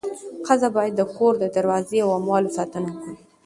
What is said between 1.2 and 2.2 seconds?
د دروازې او